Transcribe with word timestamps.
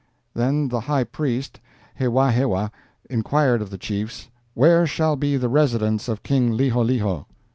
"Then 0.33 0.69
the 0.69 0.79
high 0.79 1.03
priest, 1.03 1.59
Hewahewa, 1.99 2.71
inquired 3.07 3.61
of 3.61 3.69
the 3.69 3.77
chiefs, 3.77 4.29
'Where 4.55 4.87
shall 4.87 5.15
be 5.15 5.37
the 5.37 5.47
residence 5.47 6.07
of 6.07 6.23
King 6.23 6.53
Liholiho?' 6.57 7.27